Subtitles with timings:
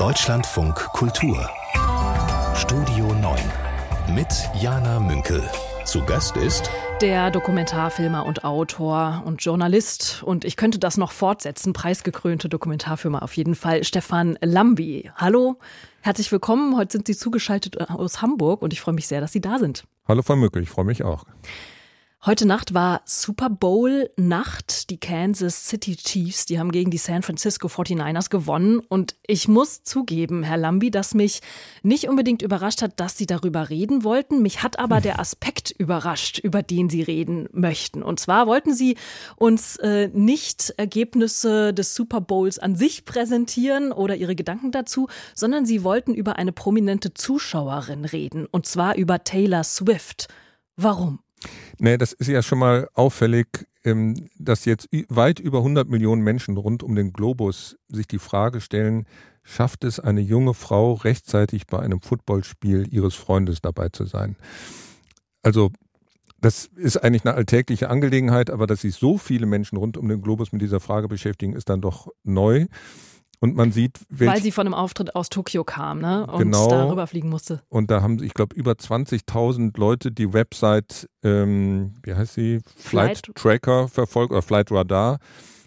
[0.00, 1.46] Deutschlandfunk Kultur
[2.56, 3.38] Studio 9
[4.14, 4.28] mit
[4.58, 5.42] Jana Münkel.
[5.84, 6.70] Zu Gast ist
[7.02, 13.36] der Dokumentarfilmer und Autor und Journalist und ich könnte das noch fortsetzen, preisgekrönte Dokumentarfilmer auf
[13.36, 15.10] jeden Fall, Stefan Lambi.
[15.16, 15.58] Hallo,
[16.00, 16.78] herzlich willkommen.
[16.78, 19.84] Heute sind Sie zugeschaltet aus Hamburg und ich freue mich sehr, dass Sie da sind.
[20.08, 21.26] Hallo Frau Mücke, ich freue mich auch.
[22.26, 24.90] Heute Nacht war Super Bowl Nacht.
[24.90, 28.80] Die Kansas City Chiefs, die haben gegen die San Francisco 49ers gewonnen.
[28.80, 31.40] Und ich muss zugeben, Herr Lambi, dass mich
[31.82, 34.42] nicht unbedingt überrascht hat, dass Sie darüber reden wollten.
[34.42, 38.02] Mich hat aber der Aspekt überrascht, über den Sie reden möchten.
[38.02, 38.98] Und zwar wollten Sie
[39.36, 45.64] uns äh, nicht Ergebnisse des Super Bowls an sich präsentieren oder Ihre Gedanken dazu, sondern
[45.64, 48.44] Sie wollten über eine prominente Zuschauerin reden.
[48.44, 50.28] Und zwar über Taylor Swift.
[50.76, 51.20] Warum?
[51.78, 56.56] Nee, das ist ja schon mal auffällig, ähm, dass jetzt weit über 100 Millionen Menschen
[56.56, 59.06] rund um den Globus sich die Frage stellen,
[59.42, 64.36] schafft es eine junge Frau rechtzeitig bei einem Footballspiel ihres Freundes dabei zu sein?
[65.42, 65.70] Also
[66.40, 70.22] das ist eigentlich eine alltägliche Angelegenheit, aber dass sich so viele Menschen rund um den
[70.22, 72.66] Globus mit dieser Frage beschäftigen, ist dann doch neu.
[73.42, 76.26] Und man sieht, weil sie von einem Auftritt aus Tokio kam, ne?
[76.26, 77.62] Und genau, darüber fliegen musste.
[77.70, 83.22] Und da haben, ich glaube, über 20.000 Leute die Website, ähm, wie heißt sie, Flight,
[83.24, 85.18] Flight Tracker verfolgt oder Flight Radar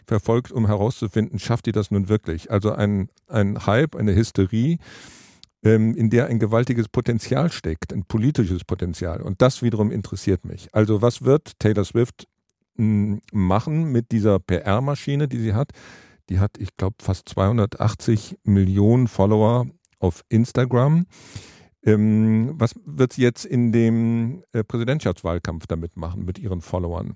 [0.05, 2.51] verfolgt, um herauszufinden, schafft die das nun wirklich?
[2.51, 4.77] Also ein, ein Hype, eine Hysterie,
[5.63, 9.21] ähm, in der ein gewaltiges Potenzial steckt, ein politisches Potenzial.
[9.21, 10.67] Und das wiederum interessiert mich.
[10.73, 12.27] Also was wird Taylor Swift
[12.75, 15.71] mh, machen mit dieser PR-Maschine, die sie hat?
[16.29, 19.67] Die hat, ich glaube, fast 280 Millionen Follower
[19.99, 21.05] auf Instagram.
[21.85, 27.15] Ähm, was wird sie jetzt in dem äh, Präsidentschaftswahlkampf damit machen mit ihren Followern?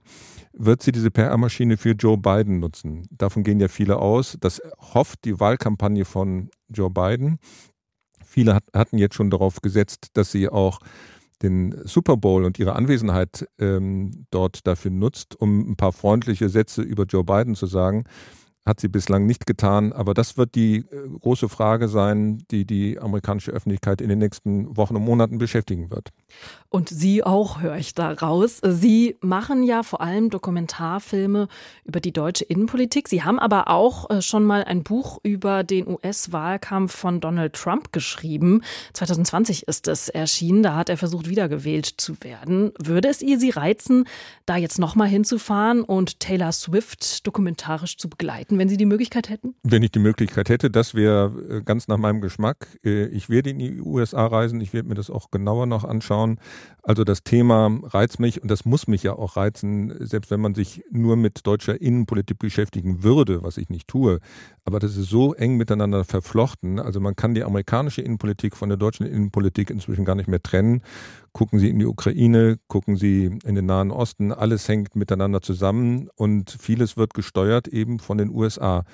[0.51, 3.07] Wird sie diese PR-Maschine für Joe Biden nutzen?
[3.09, 4.37] Davon gehen ja viele aus.
[4.41, 4.61] Das
[4.93, 7.39] hofft die Wahlkampagne von Joe Biden.
[8.25, 10.79] Viele hat, hatten jetzt schon darauf gesetzt, dass sie auch
[11.41, 16.81] den Super Bowl und ihre Anwesenheit ähm, dort dafür nutzt, um ein paar freundliche Sätze
[16.81, 18.03] über Joe Biden zu sagen
[18.67, 19.93] hat sie bislang nicht getan.
[19.93, 24.75] Aber das wird die äh, große Frage sein, die die amerikanische Öffentlichkeit in den nächsten
[24.77, 26.11] Wochen und Monaten beschäftigen wird.
[26.69, 28.59] Und Sie auch, höre ich da raus.
[28.61, 31.47] Sie machen ja vor allem Dokumentarfilme
[31.85, 33.07] über die deutsche Innenpolitik.
[33.07, 37.93] Sie haben aber auch äh, schon mal ein Buch über den US-Wahlkampf von Donald Trump
[37.93, 38.63] geschrieben.
[38.93, 40.61] 2020 ist es erschienen.
[40.61, 42.73] Da hat er versucht, wiedergewählt zu werden.
[42.77, 44.05] Würde es Sie reizen,
[44.45, 48.57] da jetzt nochmal hinzufahren und Taylor Swift dokumentarisch zu begleiten?
[48.57, 49.55] wenn Sie die Möglichkeit hätten?
[49.63, 52.67] Wenn ich die Möglichkeit hätte, das wäre äh, ganz nach meinem Geschmack.
[52.83, 56.16] Äh, ich werde in die USA reisen, ich werde mir das auch genauer noch anschauen.
[56.87, 60.55] Also das Thema reizt mich und das muss mich ja auch reizen, selbst wenn man
[60.55, 64.19] sich nur mit deutscher Innenpolitik beschäftigen würde, was ich nicht tue.
[64.63, 66.79] Aber das ist so eng miteinander verflochten.
[66.79, 70.81] Also man kann die amerikanische Innenpolitik von der deutschen Innenpolitik inzwischen gar nicht mehr trennen.
[71.33, 76.07] Gucken Sie in die Ukraine, gucken Sie in den Nahen Osten, alles hängt miteinander zusammen
[76.15, 78.85] und vieles wird gesteuert eben von den USA.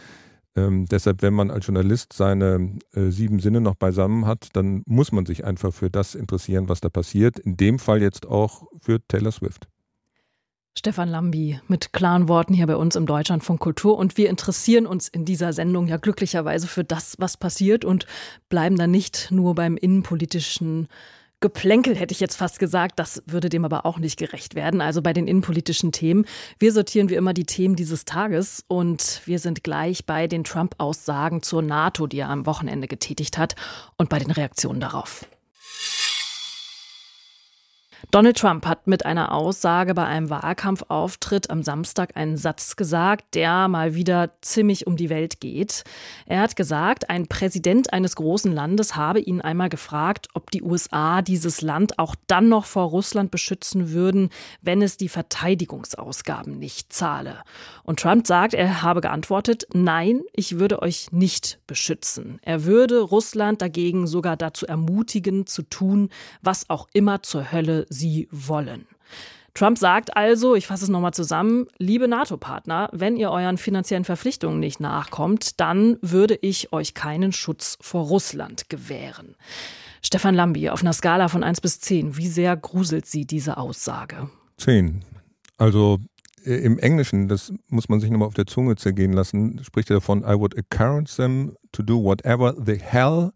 [0.55, 5.11] Ähm, deshalb, wenn man als Journalist seine äh, sieben Sinne noch beisammen hat, dann muss
[5.11, 7.39] man sich einfach für das interessieren, was da passiert.
[7.39, 9.67] In dem Fall jetzt auch für Taylor Swift.
[10.75, 13.97] Stefan Lambi mit klaren Worten hier bei uns im Deutschlandfunk Kultur.
[13.97, 18.07] Und wir interessieren uns in dieser Sendung ja glücklicherweise für das, was passiert und
[18.49, 20.87] bleiben dann nicht nur beim innenpolitischen
[21.43, 22.97] Geplänkel, hätte ich jetzt fast gesagt.
[22.99, 24.79] Das würde dem aber auch nicht gerecht werden.
[24.79, 26.25] Also bei den innenpolitischen Themen.
[26.57, 31.43] Wir sortieren wie immer die Themen dieses Tages und wir sind gleich bei den Trump-Aussagen
[31.43, 33.55] zur NATO, die er am Wochenende getätigt hat
[33.97, 35.25] und bei den Reaktionen darauf.
[38.13, 43.68] Donald Trump hat mit einer Aussage bei einem Wahlkampfauftritt am Samstag einen Satz gesagt, der
[43.68, 45.84] mal wieder ziemlich um die Welt geht.
[46.28, 51.24] Er hat gesagt, ein Präsident eines großen Landes habe ihn einmal gefragt, ob die USA
[51.24, 54.30] dieses Land auch dann noch vor Russland beschützen würden,
[54.62, 57.40] wenn es die Verteidigungsausgaben nicht zahle.
[57.81, 62.38] Und Trump sagt, er habe geantwortet, nein, ich würde euch nicht beschützen.
[62.44, 66.09] Er würde Russland dagegen sogar dazu ermutigen, zu tun,
[66.44, 68.85] was auch immer zur Hölle sie wollen.
[69.53, 74.59] Trump sagt also, ich fasse es nochmal zusammen, liebe NATO-Partner, wenn ihr euren finanziellen Verpflichtungen
[74.59, 79.35] nicht nachkommt, dann würde ich euch keinen Schutz vor Russland gewähren.
[80.01, 84.29] Stefan Lambi, auf einer Skala von 1 bis 10, wie sehr gruselt Sie diese Aussage?
[84.57, 85.06] 10.
[85.57, 85.99] Also
[86.45, 89.97] äh, im Englischen, das muss man sich nochmal auf der Zunge zergehen lassen, spricht er
[89.97, 93.31] davon, I would encourage them to do whatever the hell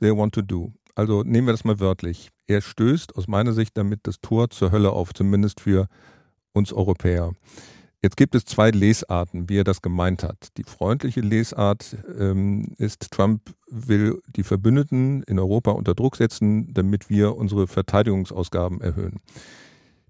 [0.00, 0.72] they want to do.
[0.94, 2.30] Also nehmen wir das mal wörtlich.
[2.46, 5.88] Er stößt aus meiner Sicht damit das Tor zur Hölle auf, zumindest für
[6.52, 7.32] uns Europäer.
[8.02, 10.48] Jetzt gibt es zwei Lesarten, wie er das gemeint hat.
[10.56, 17.10] Die freundliche Lesart ähm, ist, Trump will die Verbündeten in Europa unter Druck setzen, damit
[17.10, 19.20] wir unsere Verteidigungsausgaben erhöhen.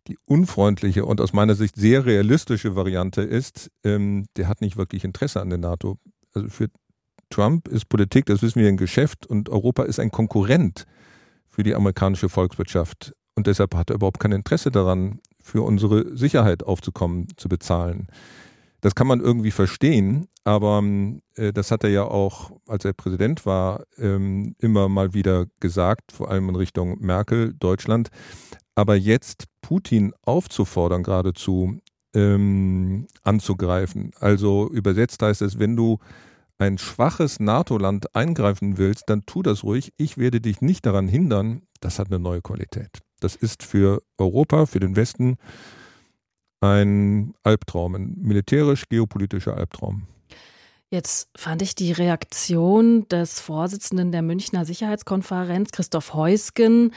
[0.08, 5.04] Die unfreundliche und aus meiner Sicht sehr realistische Variante ist, ähm, der hat nicht wirklich
[5.04, 5.98] Interesse an der NATO.
[6.32, 6.68] Also für
[7.28, 10.86] Trump ist Politik, das wissen wir, ein Geschäft und Europa ist ein Konkurrent
[11.52, 13.14] für die amerikanische Volkswirtschaft.
[13.34, 18.08] Und deshalb hat er überhaupt kein Interesse daran, für unsere Sicherheit aufzukommen, zu bezahlen.
[18.80, 20.82] Das kann man irgendwie verstehen, aber
[21.36, 26.10] äh, das hat er ja auch, als er Präsident war, ähm, immer mal wieder gesagt,
[26.12, 28.08] vor allem in Richtung Merkel, Deutschland.
[28.74, 31.78] Aber jetzt Putin aufzufordern, geradezu
[32.14, 34.10] ähm, anzugreifen.
[34.18, 35.98] Also übersetzt heißt es, wenn du
[36.58, 39.92] ein schwaches NATO-Land eingreifen willst, dann tu das ruhig.
[39.96, 41.62] Ich werde dich nicht daran hindern.
[41.80, 43.00] Das hat eine neue Qualität.
[43.20, 45.36] Das ist für Europa, für den Westen
[46.60, 50.06] ein Albtraum, ein militärisch-geopolitischer Albtraum.
[50.90, 56.92] Jetzt fand ich die Reaktion des Vorsitzenden der Münchner Sicherheitskonferenz, Christoph Heusgen,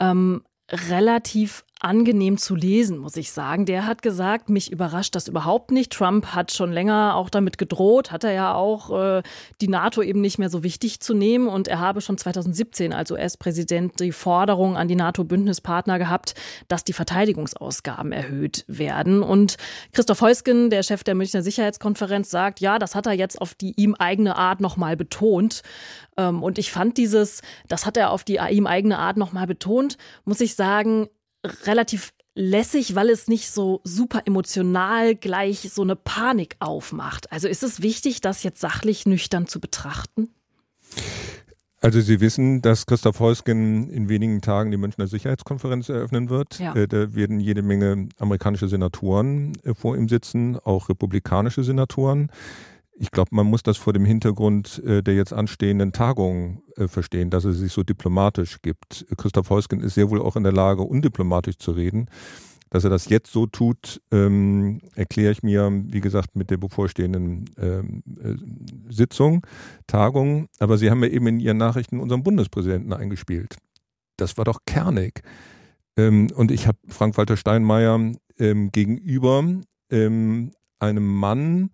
[0.00, 3.64] ähm, relativ angenehm zu lesen, muss ich sagen.
[3.64, 5.92] Der hat gesagt, mich überrascht das überhaupt nicht.
[5.92, 9.22] Trump hat schon länger auch damit gedroht, hat er ja auch, äh,
[9.60, 11.46] die NATO eben nicht mehr so wichtig zu nehmen.
[11.46, 16.34] Und er habe schon 2017 als US-Präsident die Forderung an die NATO-Bündnispartner gehabt,
[16.66, 19.22] dass die Verteidigungsausgaben erhöht werden.
[19.22, 19.56] Und
[19.92, 23.74] Christoph Heusgen, der Chef der Münchner Sicherheitskonferenz, sagt, ja, das hat er jetzt auf die
[23.76, 25.62] ihm eigene Art nochmal betont.
[26.16, 29.96] Ähm, und ich fand dieses, das hat er auf die ihm eigene Art nochmal betont,
[30.24, 31.06] muss ich sagen,
[31.64, 37.32] relativ lässig, weil es nicht so super emotional gleich so eine Panik aufmacht.
[37.32, 40.28] Also ist es wichtig, das jetzt sachlich nüchtern zu betrachten?
[41.80, 46.58] Also Sie wissen, dass Christoph Heusgen in wenigen Tagen die Münchner Sicherheitskonferenz eröffnen wird.
[46.58, 46.74] Ja.
[46.74, 52.30] Äh, da werden jede Menge amerikanische Senatoren äh, vor ihm sitzen, auch republikanische Senatoren.
[53.00, 57.30] Ich glaube, man muss das vor dem Hintergrund äh, der jetzt anstehenden Tagung äh, verstehen,
[57.30, 59.06] dass es sich so diplomatisch gibt.
[59.16, 62.06] Christoph Heusgen ist sehr wohl auch in der Lage, undiplomatisch zu reden.
[62.70, 67.46] Dass er das jetzt so tut, ähm, erkläre ich mir, wie gesagt, mit der bevorstehenden
[67.56, 69.46] ähm, äh, Sitzung,
[69.86, 70.48] Tagung.
[70.58, 73.56] Aber Sie haben ja eben in Ihren Nachrichten unseren Bundespräsidenten eingespielt.
[74.18, 75.22] Das war doch kernig.
[75.96, 79.44] Ähm, und ich habe Frank-Walter Steinmeier ähm, gegenüber
[79.90, 81.70] ähm, einem Mann,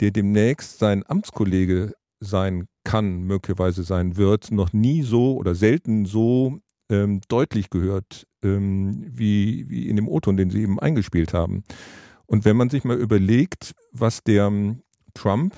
[0.00, 6.58] der demnächst sein Amtskollege sein kann, möglicherweise sein wird, noch nie so oder selten so
[6.90, 11.64] ähm, deutlich gehört, ähm, wie, wie in dem O-Ton, den Sie eben eingespielt haben.
[12.26, 14.82] Und wenn man sich mal überlegt, was der ähm,
[15.14, 15.54] Trump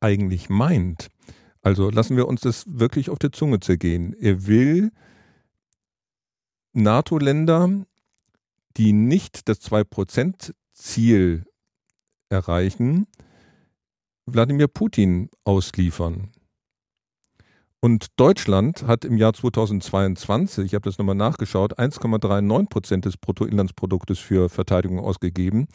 [0.00, 1.08] eigentlich meint,
[1.60, 4.14] also lassen wir uns das wirklich auf der Zunge zergehen.
[4.14, 4.90] Er will
[6.72, 7.84] NATO-Länder,
[8.76, 11.44] die nicht das 2-Prozent-Ziel
[12.32, 13.06] erreichen,
[14.26, 16.30] Wladimir Putin ausliefern.
[17.80, 24.20] Und Deutschland hat im Jahr 2022, ich habe das nochmal nachgeschaut, 1,39 Prozent des Bruttoinlandsproduktes
[24.20, 25.66] für Verteidigung ausgegeben.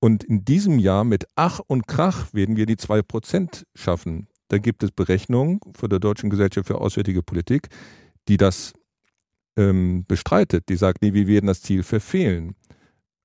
[0.00, 4.28] Und in diesem Jahr mit Ach und Krach werden wir die 2 Prozent schaffen.
[4.48, 7.68] Da gibt es Berechnungen von der Deutschen Gesellschaft für Auswärtige Politik,
[8.28, 8.72] die das
[9.56, 10.68] ähm, bestreitet.
[10.70, 12.54] Die sagt, nee, wir werden das Ziel verfehlen.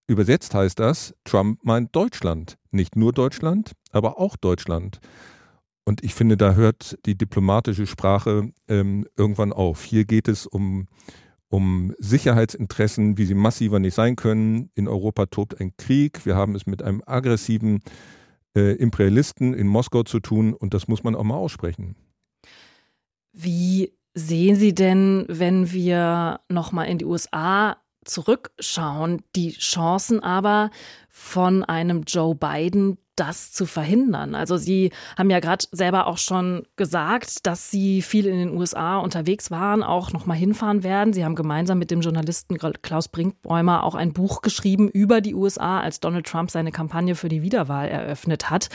[0.09, 2.57] Übersetzt heißt das, Trump meint Deutschland.
[2.71, 4.99] Nicht nur Deutschland, aber auch Deutschland.
[5.85, 9.83] Und ich finde, da hört die diplomatische Sprache ähm, irgendwann auf.
[9.83, 10.87] Hier geht es um,
[11.47, 14.71] um Sicherheitsinteressen, wie sie massiver nicht sein können.
[14.73, 16.25] In Europa tobt ein Krieg.
[16.25, 17.81] Wir haben es mit einem aggressiven
[18.55, 21.95] äh, Imperialisten in Moskau zu tun und das muss man auch mal aussprechen.
[23.31, 30.71] Wie sehen Sie denn, wenn wir nochmal in die USA zurückschauen, die Chancen aber
[31.09, 34.33] von einem Joe Biden, das zu verhindern.
[34.33, 38.97] Also Sie haben ja gerade selber auch schon gesagt, dass Sie viel in den USA
[38.99, 41.11] unterwegs waren, auch noch mal hinfahren werden.
[41.11, 45.81] Sie haben gemeinsam mit dem Journalisten Klaus Brinkbäumer auch ein Buch geschrieben über die USA,
[45.81, 48.69] als Donald Trump seine Kampagne für die Wiederwahl eröffnet hat.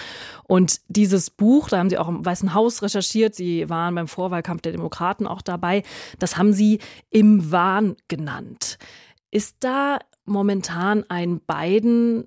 [0.47, 4.61] Und dieses Buch, da haben Sie auch im Weißen Haus recherchiert, Sie waren beim Vorwahlkampf
[4.61, 5.83] der Demokraten auch dabei,
[6.19, 8.79] das haben Sie im Wahn genannt.
[9.31, 12.25] Ist da momentan ein Biden,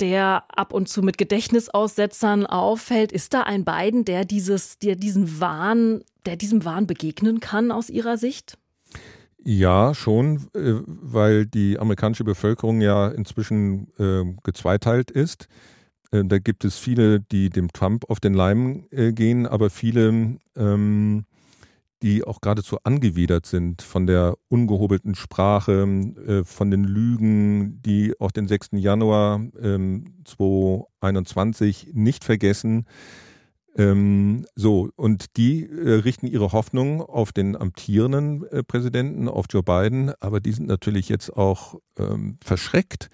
[0.00, 3.12] der ab und zu mit Gedächtnisaussetzern auffällt?
[3.12, 7.90] Ist da ein Biden, der dieses, der diesen Wahn, der diesem Wahn begegnen kann aus
[7.90, 8.58] Ihrer Sicht?
[9.46, 15.48] Ja, schon, äh, weil die amerikanische Bevölkerung ja inzwischen äh, gezweiteilt ist.
[16.10, 20.38] Äh, da gibt es viele, die dem Trump auf den Leim äh, gehen, aber viele,
[20.56, 21.24] ähm,
[22.04, 25.88] die auch geradezu angewidert sind von der ungehobelten Sprache,
[26.26, 28.72] äh, von den Lügen, die auch den 6.
[28.72, 32.84] Januar ähm, 2021 nicht vergessen.
[33.74, 39.62] Ähm, so, und die äh, richten ihre Hoffnung auf den amtierenden äh, Präsidenten, auf Joe
[39.62, 43.08] Biden, aber die sind natürlich jetzt auch ähm, verschreckt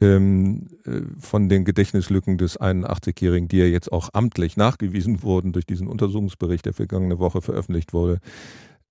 [0.00, 5.66] ähm, äh, von den Gedächtnislücken des 81-Jährigen, die ja jetzt auch amtlich nachgewiesen wurden durch
[5.66, 8.18] diesen Untersuchungsbericht, der vergangene Woche veröffentlicht wurde.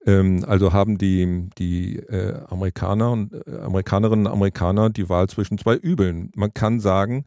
[0.05, 5.57] Ähm, also haben die, die äh, Amerikaner und äh, Amerikanerinnen und Amerikaner die Wahl zwischen
[5.57, 6.31] zwei Übeln.
[6.35, 7.25] Man kann sagen,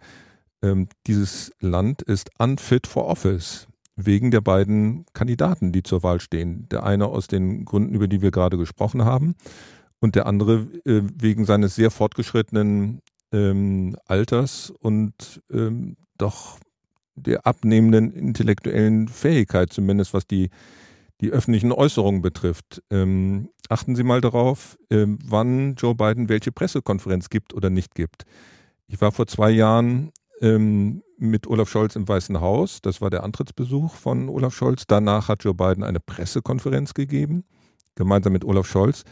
[0.62, 6.68] ähm, dieses Land ist unfit for office wegen der beiden Kandidaten, die zur Wahl stehen.
[6.71, 9.35] Der eine aus den Gründen, über die wir gerade gesprochen haben,
[10.00, 13.00] und der andere äh, wegen seines sehr fortgeschrittenen
[13.33, 16.59] ähm, Alters und ähm, doch
[17.14, 20.50] der abnehmenden intellektuellen Fähigkeit, zumindest was die,
[21.21, 22.83] die öffentlichen Äußerungen betrifft.
[22.90, 28.25] Ähm, achten Sie mal darauf, ähm, wann Joe Biden welche Pressekonferenz gibt oder nicht gibt.
[28.87, 32.80] Ich war vor zwei Jahren ähm, mit Olaf Scholz im Weißen Haus.
[32.83, 34.85] Das war der Antrittsbesuch von Olaf Scholz.
[34.87, 37.45] Danach hat Joe Biden eine Pressekonferenz gegeben,
[37.95, 39.04] gemeinsam mit Olaf Scholz.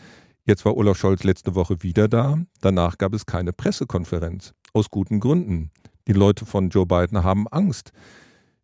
[0.46, 2.38] Jetzt war Olaf Scholz letzte Woche wieder da.
[2.60, 4.52] Danach gab es keine Pressekonferenz.
[4.74, 5.70] Aus guten Gründen.
[6.06, 7.92] Die Leute von Joe Biden haben Angst,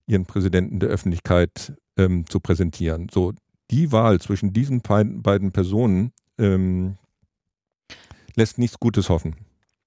[0.06, 3.08] ihren Präsidenten der Öffentlichkeit ähm, zu präsentieren.
[3.10, 3.32] So,
[3.70, 6.98] die Wahl zwischen diesen beiden Personen ähm,
[8.34, 9.36] lässt nichts Gutes hoffen.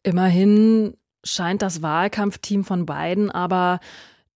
[0.01, 3.79] Immerhin scheint das Wahlkampfteam von Biden aber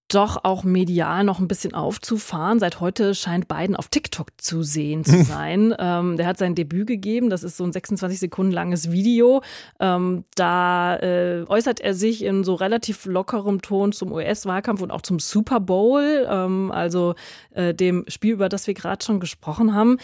[0.07, 2.59] doch auch medial noch ein bisschen aufzufahren.
[2.59, 5.75] Seit heute scheint Biden auf TikTok zu sehen zu sein.
[5.77, 7.29] ähm, der hat sein Debüt gegeben.
[7.29, 9.41] Das ist so ein 26 Sekunden langes Video.
[9.79, 15.01] Ähm, da äh, äußert er sich in so relativ lockerem Ton zum US-Wahlkampf und auch
[15.01, 17.15] zum Super Bowl, ähm, also
[17.51, 19.97] äh, dem Spiel, über das wir gerade schon gesprochen haben.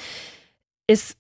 [0.86, 1.18] Ist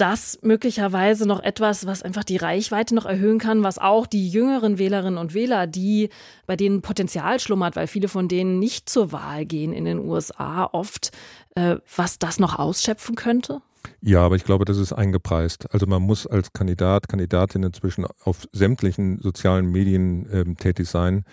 [0.00, 4.78] das möglicherweise noch etwas, was einfach die Reichweite noch erhöhen kann, was auch die jüngeren
[4.78, 6.08] Wählerinnen und Wähler, die
[6.46, 10.64] bei denen Potenzial schlummert, weil viele von denen nicht zur Wahl gehen in den USA
[10.64, 11.12] oft,
[11.54, 13.60] äh, was das noch ausschöpfen könnte?
[14.00, 15.72] Ja, aber ich glaube, das ist eingepreist.
[15.72, 21.24] Also man muss als Kandidat, Kandidatin inzwischen auf sämtlichen sozialen Medien ähm, tätig sein.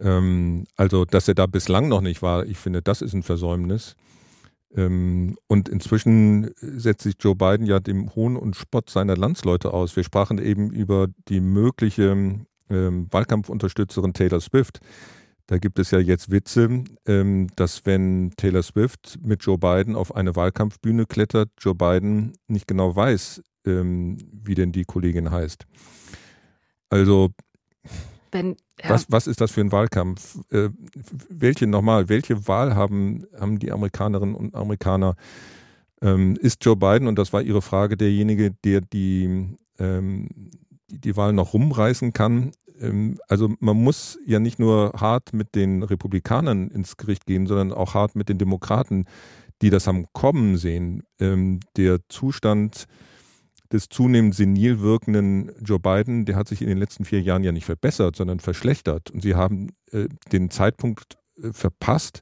[0.00, 3.96] Ähm, also, dass er da bislang noch nicht war, ich finde, das ist ein Versäumnis.
[4.74, 9.96] Ähm, und inzwischen setzt sich Joe Biden ja dem Hohn und Spott seiner Landsleute aus.
[9.96, 14.80] Wir sprachen eben über die mögliche ähm, Wahlkampfunterstützerin Taylor Swift.
[15.46, 20.14] Da gibt es ja jetzt Witze, ähm, dass wenn Taylor Swift mit Joe Biden auf
[20.14, 25.66] eine Wahlkampfbühne klettert, Joe Biden nicht genau weiß, wie denn die Kollegin heißt.
[26.88, 27.30] Also
[28.32, 28.90] wenn, ja.
[28.90, 30.38] was, was ist das für ein Wahlkampf?
[30.50, 30.70] Äh,
[31.28, 35.16] welche nochmal, welche Wahl haben, haben die Amerikanerinnen und Amerikaner?
[36.00, 40.28] Ähm, ist Joe Biden, und das war Ihre Frage, derjenige, der die, ähm,
[40.90, 42.52] die, die, Wahl noch rumreißen kann?
[42.80, 47.72] Ähm, also man muss ja nicht nur hart mit den Republikanern ins Gericht gehen, sondern
[47.72, 49.06] auch hart mit den Demokraten,
[49.60, 51.02] die das haben kommen sehen.
[51.18, 52.86] Ähm, der Zustand
[53.72, 57.52] des zunehmend senil wirkenden Joe Biden, der hat sich in den letzten vier Jahren ja
[57.52, 59.10] nicht verbessert, sondern verschlechtert.
[59.10, 62.20] Und sie haben äh, den Zeitpunkt äh, verpasst,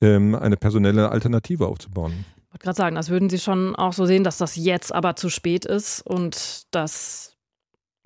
[0.00, 2.12] ähm, eine personelle Alternative aufzubauen.
[2.36, 5.16] Ich wollte gerade sagen, das würden Sie schon auch so sehen, dass das jetzt aber
[5.16, 7.36] zu spät ist und dass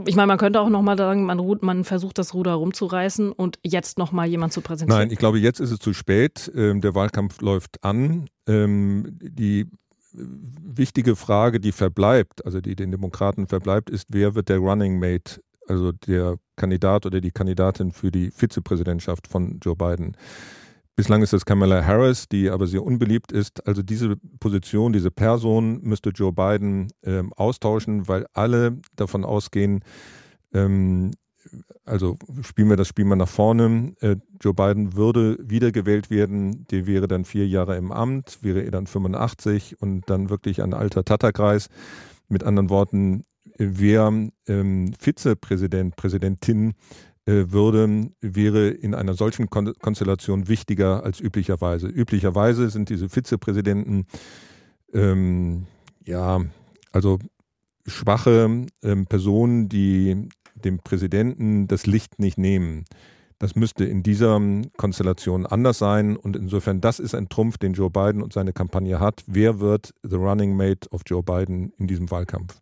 [0.07, 3.99] ich meine, man könnte auch nochmal sagen, man, man, versucht das Ruder rumzureißen und jetzt
[3.99, 4.99] nochmal jemand zu präsentieren.
[5.03, 6.51] Nein, ich glaube, jetzt ist es zu spät.
[6.55, 8.27] Ähm, der Wahlkampf läuft an.
[8.47, 9.67] Ähm, die
[10.13, 15.41] wichtige Frage, die verbleibt, also die den Demokraten verbleibt, ist, wer wird der Running Mate,
[15.69, 20.17] also der Kandidat oder die Kandidatin für die Vizepräsidentschaft von Joe Biden.
[20.97, 23.67] Bislang ist es Kamala Harris, die aber sehr unbeliebt ist.
[23.67, 29.83] Also diese Position, diese Person müsste Joe Biden ähm, austauschen, weil alle davon ausgehen,
[30.53, 31.13] ähm,
[31.85, 33.95] also spielen wir das Spiel mal nach vorne.
[34.01, 38.71] Äh, Joe Biden würde wiedergewählt werden, der wäre dann vier Jahre im Amt, wäre er
[38.71, 41.69] dann 85 und dann wirklich ein alter Tatterkreis.
[42.29, 43.25] Mit anderen Worten,
[43.57, 44.13] wer
[44.47, 46.75] ähm, Vizepräsident, Präsidentin
[47.27, 51.89] äh, würde, wäre in einer solchen Kon Konstellation wichtiger als üblicherweise.
[51.89, 54.07] Üblicherweise sind diese Vizepräsidenten
[54.93, 55.67] ähm,
[56.05, 56.41] ja,
[56.93, 57.19] also
[57.87, 60.29] schwache ähm, Personen, die
[60.65, 62.85] dem Präsidenten das Licht nicht nehmen.
[63.39, 64.39] Das müsste in dieser
[64.77, 66.17] Konstellation anders sein.
[66.17, 69.25] Und insofern, das ist ein Trumpf, den Joe Biden und seine Kampagne hat.
[69.27, 72.61] Wer wird the running mate of Joe Biden in diesem Wahlkampf?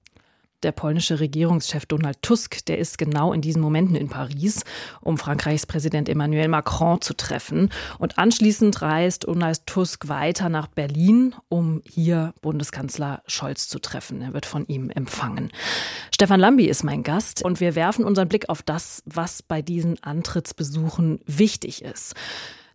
[0.65, 4.65] Der polnische Regierungschef Donald Tusk, der ist genau in diesen Momenten in Paris,
[5.01, 7.71] um Frankreichs Präsident Emmanuel Macron zu treffen.
[8.01, 14.21] Und anschließend reist Donald Tusk weiter nach Berlin, um hier Bundeskanzler Scholz zu treffen.
[14.21, 15.53] Er wird von ihm empfangen.
[16.13, 20.03] Stefan Lambi ist mein Gast und wir werfen unseren Blick auf das, was bei diesen
[20.03, 22.17] Antrittsbesuchen wichtig ist.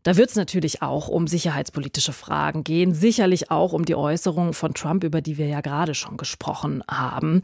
[0.03, 4.73] Da wird es natürlich auch um sicherheitspolitische Fragen gehen, sicherlich auch um die Äußerungen von
[4.73, 7.41] Trump, über die wir ja gerade schon gesprochen haben.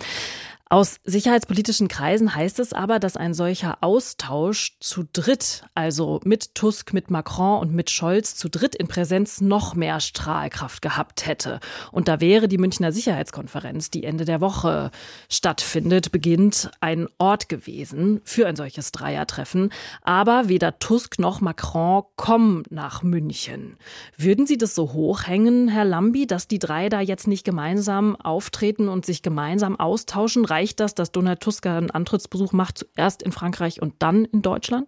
[0.71, 6.93] Aus sicherheitspolitischen Kreisen heißt es aber, dass ein solcher Austausch zu dritt, also mit Tusk,
[6.93, 11.59] mit Macron und mit Scholz zu dritt in Präsenz noch mehr Strahlkraft gehabt hätte.
[11.91, 14.91] Und da wäre die Münchner Sicherheitskonferenz, die Ende der Woche
[15.27, 19.71] stattfindet, beginnt ein Ort gewesen für ein solches Dreiertreffen.
[20.03, 23.77] Aber weder Tusk noch Macron kommen nach München.
[24.17, 28.87] Würden Sie das so hochhängen, Herr Lambi, dass die drei da jetzt nicht gemeinsam auftreten
[28.87, 30.45] und sich gemeinsam austauschen?
[30.59, 34.87] Reicht das, dass Donald Tusk einen Antrittsbesuch macht, zuerst in Frankreich und dann in Deutschland?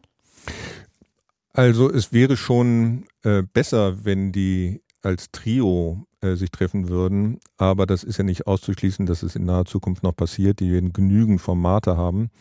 [1.53, 7.85] Also es wäre schon äh, besser, wenn die als Trio äh, sich treffen würden, aber
[7.85, 10.59] das ist ja nicht auszuschließen, dass es in naher Zukunft noch passiert.
[10.59, 12.31] Die werden genügend Formate haben,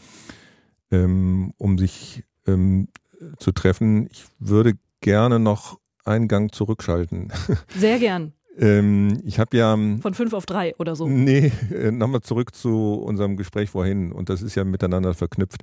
[0.91, 2.89] ähm, um sich ähm,
[3.39, 4.09] zu treffen.
[4.11, 7.33] Ich würde gerne noch einen Gang zurückschalten.
[7.77, 8.33] Sehr gern.
[8.61, 9.73] Ähm, ich habe ja.
[9.75, 11.09] Von fünf auf drei oder so.
[11.09, 14.13] Nee, äh, nochmal zurück zu unserem Gespräch vorhin.
[14.13, 15.63] Und das ist ja miteinander verknüpft.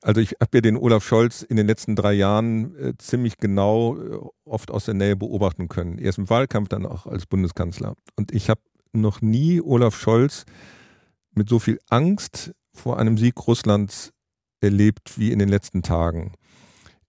[0.00, 3.96] Also ich habe ja den Olaf Scholz in den letzten drei Jahren äh, ziemlich genau
[3.96, 5.98] äh, oft aus der Nähe beobachten können.
[5.98, 7.94] Erst im Wahlkampf, dann auch als Bundeskanzler.
[8.16, 8.60] Und ich habe
[8.92, 10.44] noch nie Olaf Scholz
[11.34, 14.12] mit so viel Angst vor einem Sieg Russlands
[14.60, 16.32] erlebt wie in den letzten Tagen.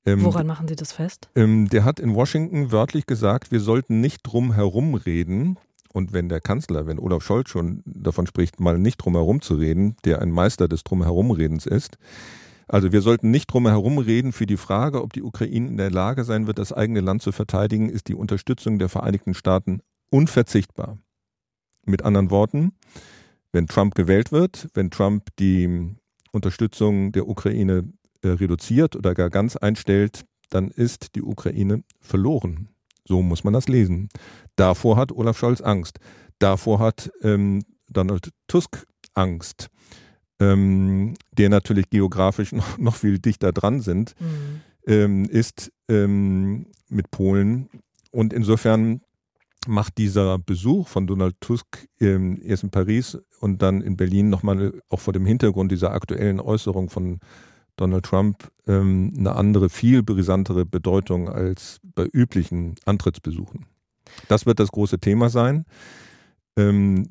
[0.06, 1.30] Ähm, Woran machen Sie das fest?
[1.36, 5.58] Ähm, der hat in Washington wörtlich gesagt, wir sollten nicht drum herum reden.
[5.92, 9.56] Und wenn der Kanzler, wenn Olaf Scholz schon davon spricht, mal nicht drum herum zu
[9.56, 11.98] reden, der ein Meister des Drumherumredens ist,
[12.68, 15.92] also wir sollten nicht drum herum reden für die Frage, ob die Ukraine in der
[15.92, 20.98] Lage sein wird, das eigene Land zu verteidigen, ist die Unterstützung der Vereinigten Staaten unverzichtbar.
[21.86, 22.74] Mit anderen Worten,
[23.52, 25.96] wenn Trump gewählt wird, wenn Trump die
[26.32, 27.88] Unterstützung der Ukraine
[28.34, 32.70] reduziert oder gar ganz einstellt, dann ist die Ukraine verloren.
[33.08, 34.10] So muss man das lesen.
[34.55, 36.00] Davor hat Olaf Scholz Angst.
[36.39, 39.69] Davor hat ähm, Donald Tusk Angst,
[40.39, 44.62] ähm, der natürlich geografisch noch, noch, viel dichter dran sind, mhm.
[44.88, 47.69] ähm, ist ähm, mit Polen.
[48.12, 49.02] Und insofern
[49.67, 54.80] macht dieser Besuch von Donald Tusk ähm, erst in Paris und dann in Berlin nochmal
[54.89, 57.19] auch vor dem Hintergrund dieser aktuellen Äußerung von
[57.78, 63.66] Donald Trump ähm, eine andere, viel brisantere Bedeutung als bei üblichen Antrittsbesuchen.
[64.28, 65.66] Das wird das große Thema sein.
[66.58, 67.10] Ähm,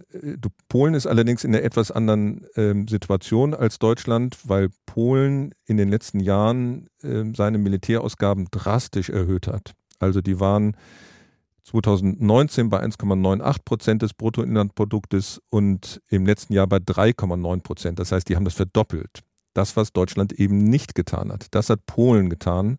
[0.68, 5.90] Polen ist allerdings in einer etwas anderen ähm, Situation als Deutschland, weil Polen in den
[5.90, 9.72] letzten Jahren ähm, seine Militärausgaben drastisch erhöht hat.
[9.98, 10.76] Also die waren
[11.64, 17.98] 2019 bei 1,98 Prozent des Bruttoinlandproduktes und im letzten Jahr bei 3,9 Prozent.
[17.98, 19.22] Das heißt, die haben das verdoppelt.
[19.54, 21.46] Das, was Deutschland eben nicht getan hat.
[21.52, 22.78] Das hat Polen getan.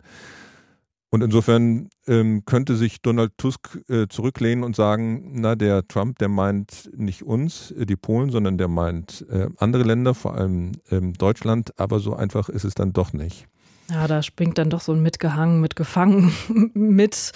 [1.09, 6.27] Und insofern ähm, könnte sich Donald Tusk äh, zurücklehnen und sagen, na, der Trump, der
[6.27, 11.13] meint nicht uns, äh, die Polen, sondern der meint äh, andere Länder, vor allem ähm,
[11.13, 13.47] Deutschland, aber so einfach ist es dann doch nicht.
[13.89, 16.33] Ja, da springt dann doch so ein Mitgehangen, mitgefangen
[16.73, 17.31] mit,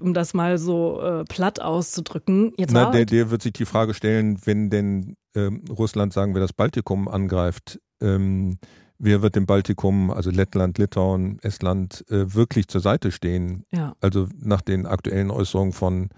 [0.00, 2.52] um das mal so äh, platt auszudrücken.
[2.56, 6.40] Jetzt Na, der, der wird sich die Frage stellen, wenn denn ähm, Russland, sagen wir,
[6.40, 8.58] das Baltikum angreift, ähm,
[9.04, 13.64] wer wird dem Baltikum, also Lettland, Litauen, Estland, äh, wirklich zur Seite stehen?
[13.70, 13.94] Ja.
[14.00, 16.08] Also nach den aktuellen Äußerungen von,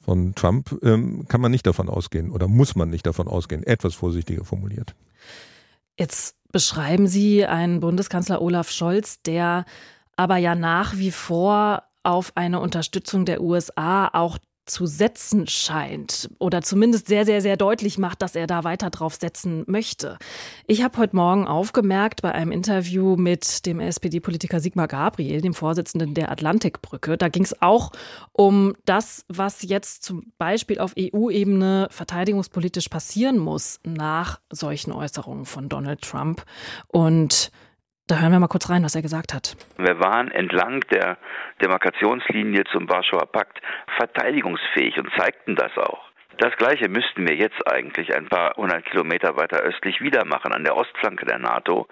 [0.00, 3.94] von Trump ähm, kann man nicht davon ausgehen oder muss man nicht davon ausgehen, etwas
[3.94, 4.94] vorsichtiger formuliert.
[5.98, 9.66] Jetzt beschreiben Sie einen Bundeskanzler Olaf Scholz, der
[10.16, 16.62] aber ja nach wie vor auf eine Unterstützung der USA auch zu setzen scheint oder
[16.62, 20.18] zumindest sehr, sehr, sehr deutlich macht, dass er da weiter drauf setzen möchte.
[20.66, 26.14] Ich habe heute Morgen aufgemerkt bei einem Interview mit dem SPD-Politiker Sigmar Gabriel, dem Vorsitzenden
[26.14, 27.90] der Atlantikbrücke, da ging es auch
[28.32, 35.68] um das, was jetzt zum Beispiel auf EU-Ebene verteidigungspolitisch passieren muss nach solchen Äußerungen von
[35.68, 36.44] Donald Trump.
[36.88, 37.50] Und
[38.08, 39.56] da hören wir mal kurz rein, was er gesagt hat.
[39.76, 41.18] Wir waren entlang der
[41.62, 43.60] Demarkationslinie zum Warschauer Pakt
[43.96, 46.08] verteidigungsfähig und zeigten das auch.
[46.38, 50.62] Das gleiche müssten wir jetzt eigentlich ein paar hundert Kilometer weiter östlich wieder machen, an
[50.62, 51.88] der Ostflanke der NATO.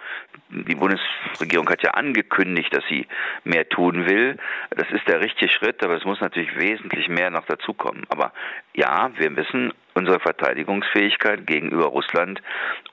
[0.50, 3.08] Die Bundesregierung hat ja angekündigt, dass sie
[3.42, 4.36] mehr tun will.
[4.70, 8.04] Das ist der richtige Schritt, aber es muss natürlich wesentlich mehr noch dazukommen.
[8.08, 8.32] Aber
[8.72, 12.40] ja, wir müssen unsere Verteidigungsfähigkeit gegenüber Russland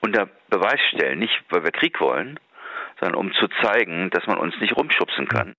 [0.00, 1.20] unter Beweis stellen.
[1.20, 2.40] Nicht, weil wir Krieg wollen,
[3.00, 5.54] sondern um zu zeigen, dass man uns nicht rumschubsen kann.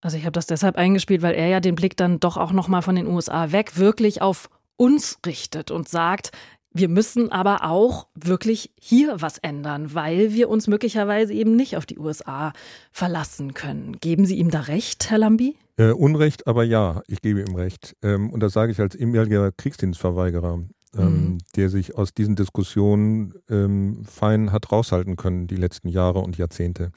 [0.00, 2.68] Also ich habe das deshalb eingespielt, weil er ja den Blick dann doch auch noch
[2.68, 6.30] mal von den USA weg wirklich auf uns richtet und sagt,
[6.76, 11.86] wir müssen aber auch wirklich hier was ändern, weil wir uns möglicherweise eben nicht auf
[11.86, 12.52] die USA
[12.90, 13.96] verlassen können.
[14.00, 15.56] Geben Sie ihm da recht, Herr Lambi?
[15.76, 17.96] Äh, Unrecht, aber ja, ich gebe ihm recht.
[18.02, 20.64] Ähm, und das sage ich als ehemaliger Kriegsdienstverweigerer,
[20.96, 21.38] ähm, mhm.
[21.56, 26.92] der sich aus diesen Diskussionen ähm, fein hat raushalten können, die letzten Jahre und Jahrzehnte.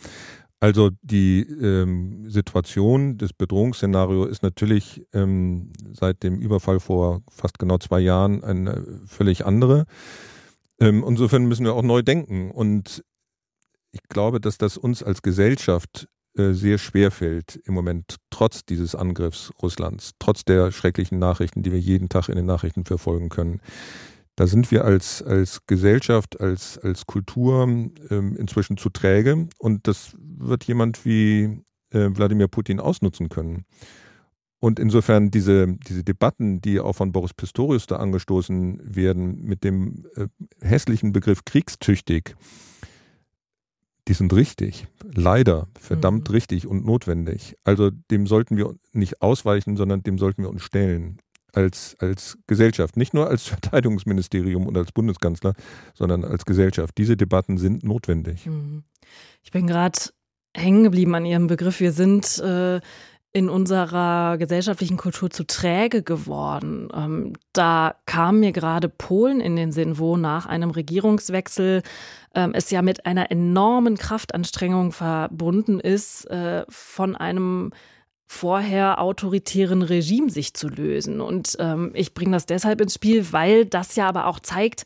[0.59, 7.77] Also die ähm, Situation, das Bedrohungsszenario ist natürlich ähm, seit dem Überfall vor fast genau
[7.77, 9.85] zwei Jahren eine völlig andere.
[10.79, 12.49] Ähm, insofern müssen wir auch neu denken.
[12.49, 13.03] Und
[13.91, 16.07] ich glaube, dass das uns als Gesellschaft
[16.37, 21.79] sehr schwer fällt im Moment, trotz dieses Angriffs Russlands, trotz der schrecklichen Nachrichten, die wir
[21.79, 23.61] jeden Tag in den Nachrichten verfolgen können.
[24.35, 30.15] Da sind wir als, als Gesellschaft, als, als Kultur ähm, inzwischen zu träge und das
[30.19, 33.65] wird jemand wie äh, Wladimir Putin ausnutzen können.
[34.59, 40.05] Und insofern diese, diese Debatten, die auch von Boris Pistorius da angestoßen werden, mit dem
[40.15, 40.27] äh,
[40.61, 42.35] hässlichen Begriff kriegstüchtig,
[44.07, 44.87] die sind richtig.
[45.13, 46.33] Leider, verdammt mhm.
[46.33, 47.55] richtig und notwendig.
[47.63, 51.19] Also dem sollten wir nicht ausweichen, sondern dem sollten wir uns stellen
[51.53, 55.53] als, als Gesellschaft, nicht nur als Verteidigungsministerium und als Bundeskanzler,
[55.93, 56.97] sondern als Gesellschaft.
[56.97, 58.45] Diese Debatten sind notwendig.
[58.45, 58.83] Mhm.
[59.43, 59.99] Ich bin gerade
[60.55, 61.79] hängen geblieben an Ihrem Begriff.
[61.79, 62.79] Wir sind äh,
[63.37, 66.89] in unserer gesellschaftlichen Kultur zu träge geworden.
[66.91, 71.83] Ähm, da kam mir gerade Polen in den Sinn, wo nach einem Regierungswechsel
[72.33, 77.73] ähm, es ja mit einer enormen Kraftanstrengung verbunden ist, äh, von einem
[78.25, 81.21] vorher autoritären Regime sich zu lösen.
[81.21, 84.83] Und ähm, ich bringe das deshalb ins Spiel, weil das ja aber auch zeigt,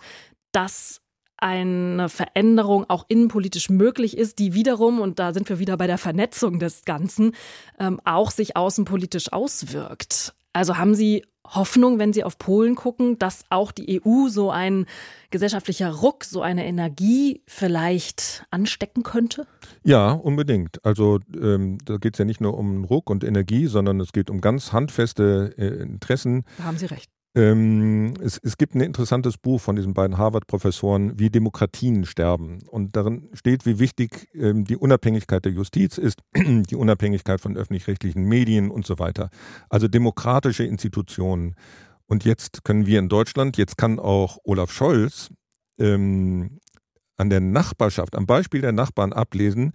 [0.51, 1.01] dass
[1.41, 5.97] eine Veränderung auch innenpolitisch möglich ist, die wiederum, und da sind wir wieder bei der
[5.97, 7.33] Vernetzung des Ganzen,
[7.79, 10.33] ähm, auch sich außenpolitisch auswirkt.
[10.53, 14.85] Also haben Sie Hoffnung, wenn Sie auf Polen gucken, dass auch die EU so ein
[15.31, 19.47] gesellschaftlicher Ruck, so eine Energie vielleicht anstecken könnte?
[19.83, 20.83] Ja, unbedingt.
[20.85, 24.29] Also ähm, da geht es ja nicht nur um Ruck und Energie, sondern es geht
[24.29, 26.45] um ganz handfeste äh, Interessen.
[26.57, 27.09] Da haben Sie recht.
[27.33, 32.59] Ähm, es, es, gibt ein interessantes Buch von diesen beiden Harvard-Professoren, wie Demokratien sterben.
[32.67, 38.23] Und darin steht, wie wichtig ähm, die Unabhängigkeit der Justiz ist, die Unabhängigkeit von öffentlich-rechtlichen
[38.23, 39.29] Medien und so weiter.
[39.69, 41.55] Also demokratische Institutionen.
[42.05, 45.29] Und jetzt können wir in Deutschland, jetzt kann auch Olaf Scholz
[45.79, 46.59] ähm,
[47.15, 49.71] an der Nachbarschaft, am Beispiel der Nachbarn ablesen,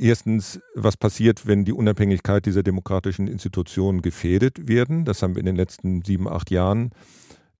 [0.00, 5.04] Erstens, was passiert, wenn die Unabhängigkeit dieser demokratischen Institutionen gefährdet werden?
[5.04, 6.92] Das haben wir in den letzten sieben, acht Jahren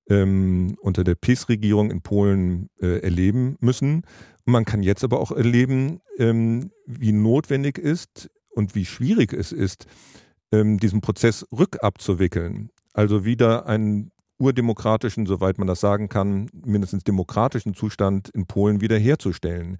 [0.09, 4.05] ähm, unter der PiS-Regierung in Polen äh, erleben müssen.
[4.46, 9.85] Man kann jetzt aber auch erleben, ähm, wie notwendig ist und wie schwierig es ist,
[10.50, 12.70] ähm, diesen Prozess rückabzuwickeln.
[12.94, 19.76] Also wieder einen urdemokratischen, soweit man das sagen kann, mindestens demokratischen Zustand in Polen wiederherzustellen.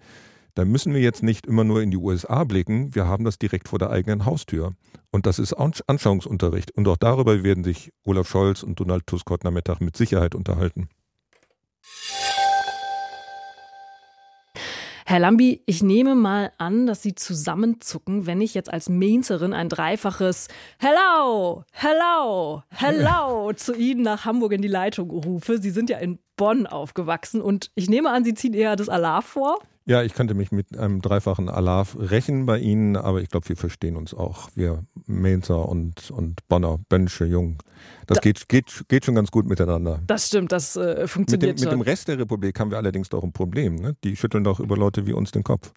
[0.55, 3.69] Da müssen wir jetzt nicht immer nur in die USA blicken, wir haben das direkt
[3.69, 4.75] vor der eigenen Haustür.
[5.11, 6.73] Und das ist Anschauungsunterricht.
[6.73, 10.89] Und auch darüber werden sich Olaf Scholz und Donald Tusk heute Nachmittag mit Sicherheit unterhalten.
[15.07, 19.69] Herr Lambi, ich nehme mal an, dass Sie zusammenzucken, wenn ich jetzt als Mainzerin ein
[19.69, 20.47] dreifaches
[20.79, 25.61] Hello, Hello, Hello zu Ihnen nach Hamburg in die Leitung rufe.
[25.61, 29.21] Sie sind ja in Bonn aufgewachsen und ich nehme an, Sie ziehen eher das Allah
[29.21, 29.59] vor.
[29.87, 33.57] Ja, ich könnte mich mit einem dreifachen Alarv rächen bei Ihnen, aber ich glaube, wir
[33.57, 34.51] verstehen uns auch.
[34.55, 37.59] Wir Mainzer und, und Bonner, Bönsche, Jung.
[38.07, 40.01] Das da, geht, geht, geht schon ganz gut miteinander.
[40.07, 41.79] Das stimmt, das äh, funktioniert mit dem, schon.
[41.79, 43.77] Mit dem Rest der Republik haben wir allerdings doch ein Problem.
[43.77, 43.97] Ne?
[44.05, 45.73] Die schütteln doch über Leute wie uns den Kopf.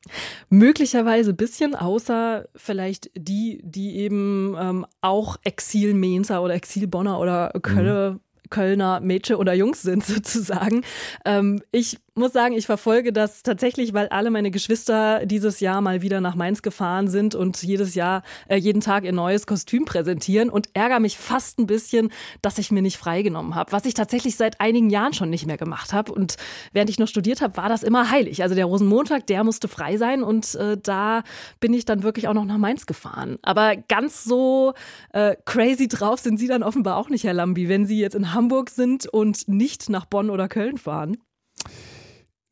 [0.50, 8.14] Möglicherweise ein bisschen, außer vielleicht die, die eben ähm, auch Exil-Mainzer oder Exil-Bonner oder Köln,
[8.14, 8.20] mhm.
[8.54, 10.84] Kölner Mädchen oder Jungs sind sozusagen.
[11.26, 16.04] Ähm, ich muss sagen, ich verfolge das tatsächlich, weil alle meine Geschwister dieses Jahr mal
[16.04, 20.52] wieder nach Mainz gefahren sind und jedes Jahr, äh, jeden Tag ihr neues Kostüm präsentieren
[20.52, 22.12] und ärgere mich fast ein bisschen,
[22.44, 25.58] dass ich mir nicht freigenommen habe, was ich tatsächlich seit einigen Jahren schon nicht mehr
[25.58, 26.12] gemacht habe.
[26.12, 26.36] Und
[26.72, 28.44] während ich noch studiert habe, war das immer heilig.
[28.44, 31.24] Also der Rosenmontag, der musste frei sein und äh, da
[31.60, 33.40] bin ich dann wirklich auch noch nach Mainz gefahren.
[33.42, 34.74] Aber ganz so
[35.14, 38.36] äh, crazy drauf sind Sie dann offenbar auch nicht, Herr Lambi, wenn Sie jetzt in
[38.36, 41.18] Hamburg sind und nicht nach Bonn oder Köln fahren.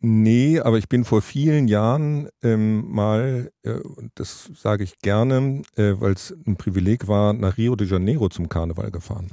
[0.04, 3.76] Nee, aber ich bin vor vielen Jahren ähm, mal, äh,
[4.16, 8.50] das sage ich gerne, äh, weil es ein Privileg war, nach Rio de Janeiro zum
[8.50, 9.30] Karneval gefahren.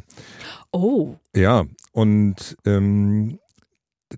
[0.70, 1.14] Oh.
[1.34, 3.38] Ja, und ähm,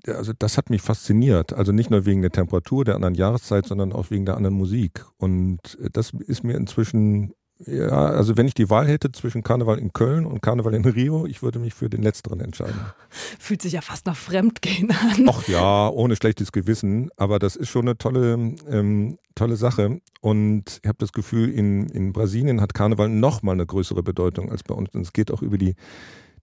[0.07, 1.53] also das hat mich fasziniert.
[1.53, 5.05] Also nicht nur wegen der Temperatur der anderen Jahreszeit, sondern auch wegen der anderen Musik.
[5.19, 7.33] Und äh, das ist mir inzwischen
[7.67, 11.27] ja, also wenn ich die Wahl hätte zwischen Karneval in Köln und Karneval in Rio,
[11.27, 12.81] ich würde mich für den letzteren entscheiden.
[13.39, 15.29] Fühlt sich ja fast nach Fremdgehen an.
[15.29, 20.01] Ach ja, ohne schlechtes Gewissen, aber das ist schon eine tolle, ähm, tolle Sache.
[20.21, 24.51] Und ich habe das Gefühl, in, in Brasilien hat Karneval noch mal eine größere Bedeutung
[24.51, 24.91] als bei uns.
[24.95, 25.75] Und es geht auch über die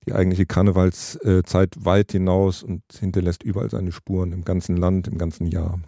[0.07, 5.47] die eigentliche Karnevalszeit weit hinaus und hinterlässt überall seine Spuren im ganzen Land, im ganzen
[5.47, 5.79] Jahr.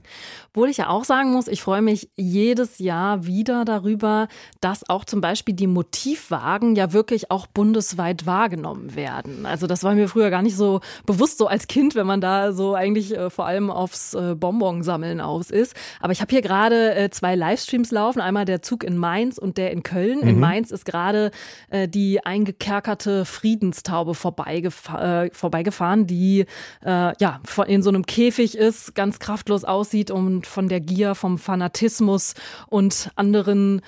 [0.49, 4.27] Obwohl ich ja auch sagen muss, ich freue mich jedes Jahr wieder darüber,
[4.59, 9.45] dass auch zum Beispiel die Motivwagen ja wirklich auch bundesweit wahrgenommen werden.
[9.45, 12.51] Also das war mir früher gar nicht so bewusst so als Kind, wenn man da
[12.51, 15.75] so eigentlich äh, vor allem aufs äh, Bonbonsammeln aus ist.
[16.01, 18.19] Aber ich habe hier gerade äh, zwei Livestreams laufen.
[18.19, 20.19] Einmal der Zug in Mainz und der in Köln.
[20.21, 20.27] Mhm.
[20.27, 21.31] In Mainz ist gerade
[21.69, 26.45] äh, die eingekerkerte Friedenstaube Hubschrauber vorbeigefa äh, vorbeigefahren, die
[26.85, 31.37] äh, ja in so einem Käfig ist, ganz kraftlos aussieht und von der Gier, vom
[31.37, 32.33] Fanatismus
[32.67, 33.81] und anderen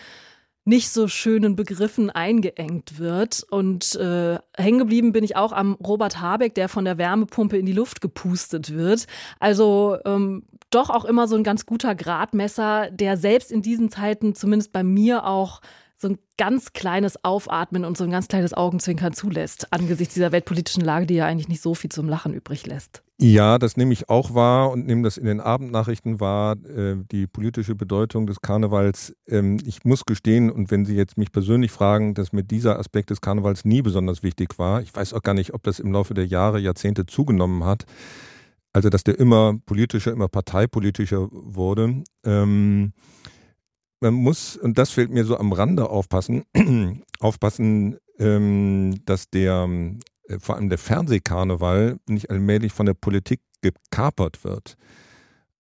[0.64, 3.44] nicht so schönen Begriffen eingeengt wird.
[3.50, 7.66] Und äh, hängen geblieben bin ich auch am Robert Habeck, der von der Wärmepumpe in
[7.66, 9.08] die Luft gepustet wird.
[9.40, 14.36] Also ähm, doch auch immer so ein ganz guter Gradmesser, der selbst in diesen Zeiten
[14.36, 15.62] zumindest bei mir auch
[16.02, 20.84] so ein ganz kleines Aufatmen und so ein ganz kleines Augenzwinkern zulässt, angesichts dieser weltpolitischen
[20.84, 23.04] Lage, die ja eigentlich nicht so viel zum Lachen übrig lässt.
[23.20, 27.28] Ja, das nehme ich auch wahr und nehme das in den Abendnachrichten wahr, äh, die
[27.28, 29.16] politische Bedeutung des Karnevals.
[29.28, 33.12] Ähm, ich muss gestehen, und wenn Sie jetzt mich persönlich fragen, dass mir dieser Aspekt
[33.12, 36.16] des Karnevals nie besonders wichtig war, ich weiß auch gar nicht, ob das im Laufe
[36.16, 37.86] der Jahre, Jahrzehnte zugenommen hat,
[38.74, 42.04] also dass der immer politischer, immer parteipolitischer wurde.
[42.26, 42.94] Ähm,
[44.02, 46.44] man muss, und das fällt mir so am Rande aufpassen,
[47.20, 49.70] aufpassen, ähm, dass der,
[50.28, 54.76] äh, vor allem der Fernsehkarneval nicht allmählich von der Politik gekapert wird.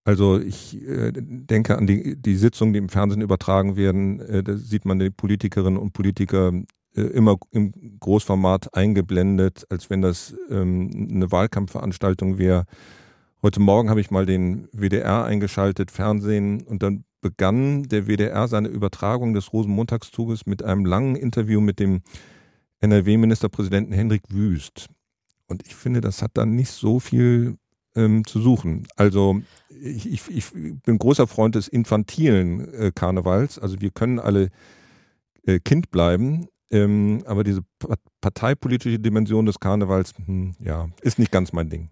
[0.03, 4.19] Also ich äh, denke an die, die Sitzungen, die im Fernsehen übertragen werden.
[4.19, 6.51] Äh, da sieht man die Politikerinnen und Politiker
[6.95, 12.65] äh, immer im Großformat eingeblendet, als wenn das ähm, eine Wahlkampfveranstaltung wäre.
[13.43, 18.67] Heute Morgen habe ich mal den WDR eingeschaltet, Fernsehen, und dann begann der WDR seine
[18.67, 22.01] Übertragung des Rosenmontagszuges mit einem langen Interview mit dem
[22.81, 24.87] NRW-Ministerpräsidenten Hendrik Wüst.
[25.47, 27.57] Und ich finde, das hat dann nicht so viel
[27.95, 28.87] ähm, zu suchen.
[28.95, 33.59] Also ich, ich, ich, bin großer Freund des infantilen äh, Karnevals.
[33.59, 34.49] Also wir können alle
[35.45, 37.61] äh, Kind bleiben, ähm, aber diese
[38.21, 41.89] parteipolitische Dimension des Karnevals, hm, ja, ist nicht ganz mein Ding.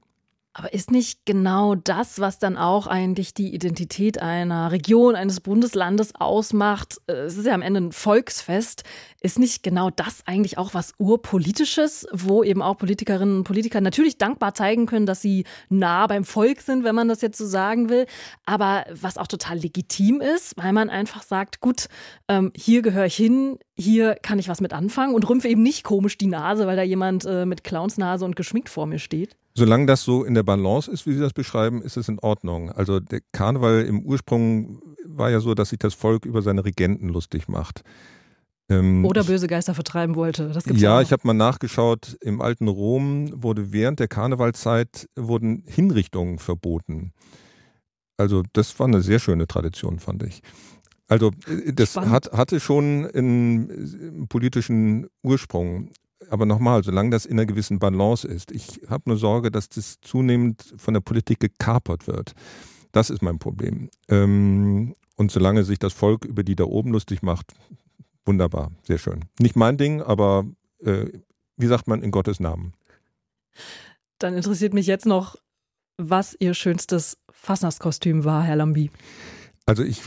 [0.60, 6.14] Aber ist nicht genau das, was dann auch eigentlich die Identität einer Region, eines Bundeslandes
[6.16, 6.98] ausmacht?
[7.08, 8.84] Äh, es ist ja am Ende ein Volksfest.
[9.22, 14.18] Ist nicht genau das eigentlich auch was Urpolitisches, wo eben auch Politikerinnen und Politiker natürlich
[14.18, 17.88] dankbar zeigen können, dass sie nah beim Volk sind, wenn man das jetzt so sagen
[17.88, 18.06] will,
[18.46, 21.88] aber was auch total legitim ist, weil man einfach sagt, gut,
[22.28, 25.86] ähm, hier gehöre ich hin, hier kann ich was mit anfangen und rümpfe eben nicht
[25.86, 29.38] komisch die Nase, weil da jemand äh, mit Clownsnase und geschminkt vor mir steht.
[29.60, 32.72] Solange das so in der Balance ist, wie Sie das beschreiben, ist es in Ordnung.
[32.72, 37.10] Also der Karneval im Ursprung war ja so, dass sich das Volk über seine Regenten
[37.10, 37.82] lustig macht.
[38.70, 40.48] Ähm, Oder böse Geister vertreiben wollte.
[40.54, 41.02] Das gibt's ja, auch.
[41.02, 47.12] ich habe mal nachgeschaut, im alten Rom wurde während der Karnevalzeit wurden Hinrichtungen verboten.
[48.16, 50.42] Also das war eine sehr schöne Tradition, fand ich.
[51.10, 55.92] Also äh, das hat, hatte schon einen, einen politischen Ursprung
[56.30, 58.52] aber nochmal, solange das in einer gewissen Balance ist.
[58.52, 62.34] Ich habe nur Sorge, dass das zunehmend von der Politik gekapert wird.
[62.92, 63.90] Das ist mein Problem.
[64.08, 67.54] Ähm, und solange sich das Volk über die da oben lustig macht,
[68.26, 69.26] wunderbar, sehr schön.
[69.40, 70.46] Nicht mein Ding, aber
[70.84, 71.06] äh,
[71.58, 72.74] wie sagt man in Gottes Namen?
[74.18, 75.36] Dann interessiert mich jetzt noch,
[75.98, 78.92] was Ihr schönstes Fassnachskostüm war, Herr Lambi.
[79.66, 80.02] Also ich,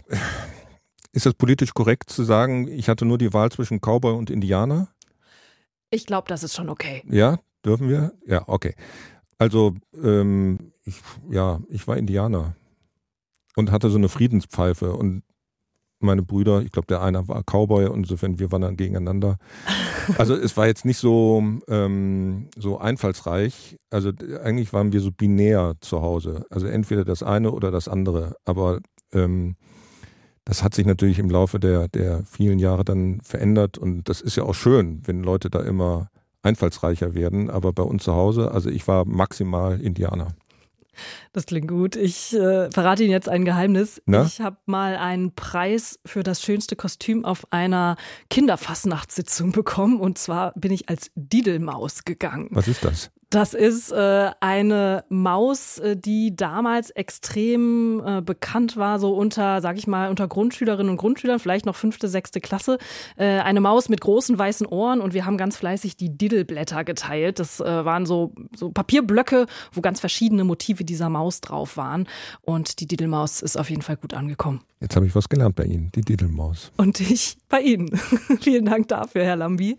[1.12, 4.88] ist das politisch korrekt zu sagen, ich hatte nur die Wahl zwischen Cowboy und Indianer?
[5.92, 7.02] Ich glaube, das ist schon okay.
[7.09, 8.12] Ja, dürfen wir?
[8.26, 8.74] Ja, okay.
[9.37, 10.96] Also, ähm, ich,
[11.31, 12.57] ja, ich war Indianer
[13.57, 15.22] und hatte so eine Friedenspfeife und
[16.00, 19.38] meine Brüder, ich glaube, der eine war Cowboy und insofern wir waren dann gegeneinander.
[20.18, 23.78] Also es war jetzt nicht so, ähm, so einfallsreich.
[23.88, 24.11] Also
[24.42, 26.44] eigentlich waren wir so binär zu Hause.
[26.50, 28.35] Also entweder das eine oder das andere.
[28.44, 28.81] Aber
[29.12, 29.55] ähm,
[30.44, 34.37] das hat sich natürlich im Laufe der, der vielen Jahre dann verändert und das ist
[34.37, 36.11] ja auch schön, wenn Leute da immer
[36.42, 37.50] einfallsreicher werden.
[37.50, 40.35] Aber bei uns zu Hause, also ich war maximal Indianer.
[41.33, 41.96] Das klingt gut.
[41.96, 44.02] Ich äh, verrate Ihnen jetzt ein Geheimnis.
[44.05, 44.24] Na?
[44.24, 47.96] Ich habe mal einen Preis für das schönste Kostüm auf einer
[48.28, 50.00] Kinderfassnachtssitzung bekommen.
[50.00, 52.48] Und zwar bin ich als Didelmaus gegangen.
[52.50, 53.11] Was ist das?
[53.33, 59.79] Das ist äh, eine Maus, äh, die damals extrem äh, bekannt war, so unter, sag
[59.79, 62.77] ich mal, unter Grundschülerinnen und Grundschülern, vielleicht noch fünfte, sechste Klasse.
[63.16, 67.38] Äh, eine Maus mit großen weißen Ohren und wir haben ganz fleißig die Diddleblätter geteilt.
[67.38, 72.09] Das äh, waren so, so Papierblöcke, wo ganz verschiedene Motive dieser Maus drauf waren.
[72.42, 74.61] Und die Diddlemaus ist auf jeden Fall gut angekommen.
[74.83, 76.71] Jetzt habe ich was gelernt bei Ihnen, die Diddlemaus.
[76.77, 77.97] Und ich bei Ihnen.
[78.42, 79.79] Vielen Dank dafür, Herr Lambi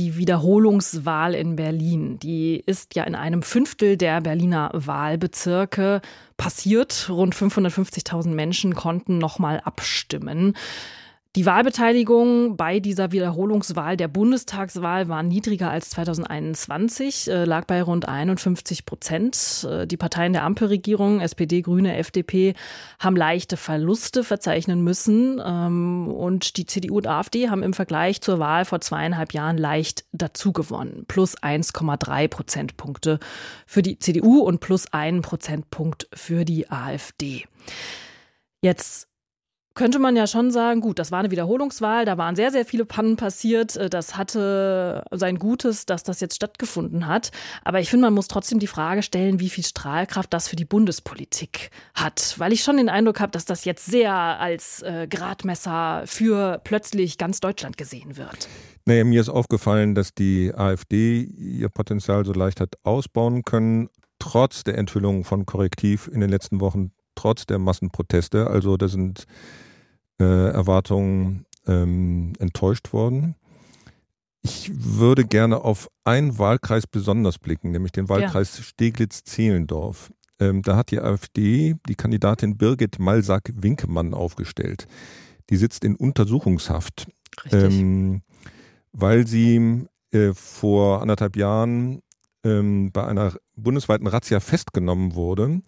[0.00, 2.18] die Wiederholungswahl in Berlin.
[2.18, 6.00] Die ist ja in einem Fünftel der Berliner Wahlbezirke
[6.38, 7.10] passiert.
[7.10, 10.56] Rund 550.000 Menschen konnten nochmal abstimmen.
[11.36, 18.08] Die Wahlbeteiligung bei dieser Wiederholungswahl der Bundestagswahl war niedriger als 2021, äh, lag bei rund
[18.08, 19.64] 51 Prozent.
[19.70, 22.54] Äh, die Parteien der Ampelregierung, SPD, Grüne, FDP,
[22.98, 25.40] haben leichte Verluste verzeichnen müssen.
[25.44, 30.06] Ähm, und die CDU und AfD haben im Vergleich zur Wahl vor zweieinhalb Jahren leicht
[30.10, 31.04] dazugewonnen.
[31.06, 33.20] Plus 1,3 Prozentpunkte
[33.66, 37.44] für die CDU und plus einen Prozentpunkt für die AfD.
[38.62, 39.09] Jetzt
[39.74, 42.84] könnte man ja schon sagen, gut, das war eine Wiederholungswahl, da waren sehr, sehr viele
[42.84, 43.76] Pannen passiert.
[43.76, 47.30] Äh, das hatte sein Gutes, dass das jetzt stattgefunden hat.
[47.64, 50.64] Aber ich finde, man muss trotzdem die Frage stellen, wie viel Strahlkraft das für die
[50.64, 52.34] Bundespolitik hat.
[52.38, 57.18] Weil ich schon den Eindruck habe, dass das jetzt sehr als äh, Gradmesser für plötzlich
[57.18, 58.48] ganz Deutschland gesehen wird.
[58.86, 64.64] Naja, mir ist aufgefallen, dass die AfD ihr Potenzial so leicht hat ausbauen können, trotz
[64.64, 68.48] der Enthüllungen von Korrektiv in den letzten Wochen, trotz der Massenproteste.
[68.48, 69.26] Also da sind
[70.18, 73.34] äh, Erwartungen ähm, enttäuscht worden.
[74.42, 78.64] Ich würde gerne auf einen Wahlkreis besonders blicken, nämlich den Wahlkreis ja.
[78.64, 80.10] Steglitz-Zehlendorf.
[80.38, 84.86] Ähm, da hat die AfD die Kandidatin Birgit Malsack-Winkemann aufgestellt.
[85.50, 87.06] Die sitzt in Untersuchungshaft,
[87.52, 88.22] ähm,
[88.92, 92.00] weil sie äh, vor anderthalb Jahren
[92.44, 95.60] ähm, bei einer bundesweiten Razzia festgenommen wurde,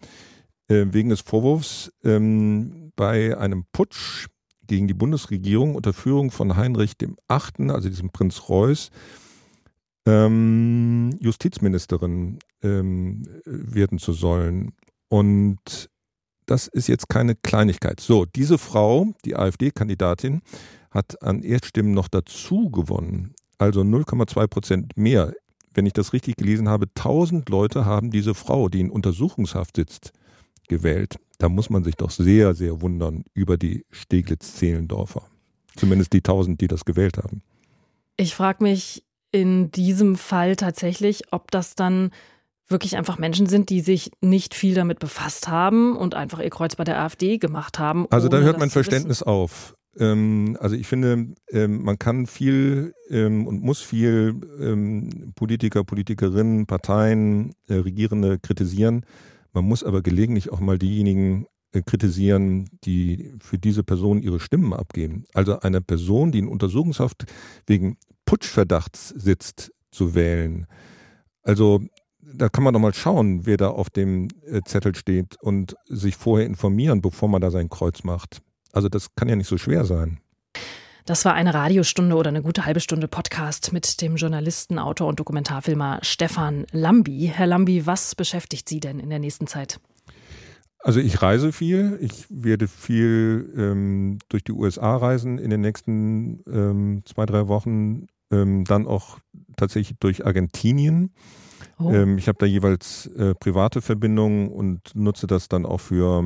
[0.68, 4.29] äh, wegen des Vorwurfs, ähm, bei einem Putsch
[4.66, 8.90] gegen die Bundesregierung unter Führung von Heinrich dem Achten, also diesem Prinz Reuß,
[10.07, 14.72] ähm, Justizministerin ähm, werden zu sollen.
[15.09, 15.90] Und
[16.46, 18.01] das ist jetzt keine Kleinigkeit.
[18.01, 20.42] So, diese Frau, die AfD-Kandidatin,
[20.90, 23.35] hat an Erststimmen noch dazu gewonnen.
[23.59, 25.33] Also 0,2 Prozent mehr.
[25.75, 30.12] Wenn ich das richtig gelesen habe, 1000 Leute haben diese Frau, die in Untersuchungshaft sitzt,
[30.73, 31.19] gewählt.
[31.39, 35.23] Da muss man sich doch sehr, sehr wundern über die Steglitz-Zehlendorfer.
[35.77, 37.43] Zumindest die tausend, die das gewählt haben.
[38.17, 42.11] Ich frage mich in diesem Fall tatsächlich, ob das dann
[42.69, 46.77] wirklich einfach Menschen sind, die sich nicht viel damit befasst haben und einfach ihr Kreuz
[46.77, 48.07] bei der AfD gemacht haben.
[48.11, 49.75] Also da hört mein Verständnis auf.
[49.99, 56.67] Ähm, also ich finde, ähm, man kann viel ähm, und muss viel ähm, Politiker, Politikerinnen,
[56.67, 59.05] Parteien, äh, Regierende kritisieren.
[59.53, 64.73] Man muss aber gelegentlich auch mal diejenigen äh, kritisieren, die für diese Person ihre Stimmen
[64.73, 65.25] abgeben.
[65.35, 67.25] Also eine Person, die in Untersuchungshaft
[67.67, 70.67] wegen Putschverdachts sitzt, zu wählen.
[71.43, 71.83] Also
[72.23, 76.17] da kann man doch mal schauen, wer da auf dem äh, Zettel steht und sich
[76.17, 78.41] vorher informieren, bevor man da sein Kreuz macht.
[78.73, 80.22] Also das kann ja nicht so schwer sein.
[81.05, 85.19] Das war eine Radiostunde oder eine gute halbe Stunde Podcast mit dem Journalisten, Autor und
[85.19, 87.29] Dokumentarfilmer Stefan Lambi.
[87.35, 89.81] Herr Lambi, was beschäftigt Sie denn in der nächsten Zeit?
[90.79, 91.99] Also ich reise viel.
[92.01, 98.07] Ich werde viel ähm, durch die USA reisen in den nächsten ähm, zwei, drei Wochen.
[98.31, 99.19] Ähm, dann auch
[99.57, 101.12] tatsächlich durch Argentinien.
[101.79, 101.91] Oh.
[101.91, 106.23] Ähm, ich habe da jeweils äh, private Verbindungen und nutze das dann auch für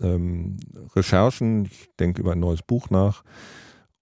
[0.00, 0.56] ähm,
[0.94, 1.64] Recherchen.
[1.64, 3.24] Ich denke über ein neues Buch nach.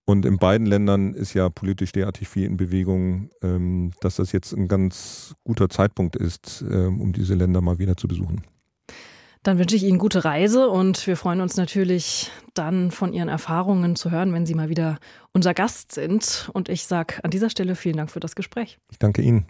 [0.09, 4.55] Und in beiden Ländern ist ja politisch derartig viel in Bewegung, ähm, dass das jetzt
[4.55, 8.41] ein ganz guter Zeitpunkt ist, ähm, um diese Länder mal wieder zu besuchen.
[9.43, 13.97] Dann wünsche ich Ihnen gute Reise und wir freuen uns natürlich dann von Ihren Erfahrungen
[13.97, 14.99] zu hören, wenn Sie mal wieder
[15.35, 16.49] unser Gast sind.
[16.55, 18.79] Und ich sage an dieser Stelle vielen Dank für das Gespräch.
[18.91, 19.45] Ich danke Ihnen.